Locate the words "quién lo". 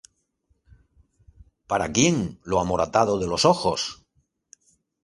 1.95-2.59